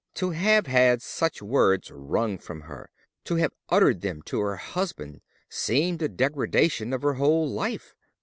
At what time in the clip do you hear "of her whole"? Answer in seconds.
6.91-7.47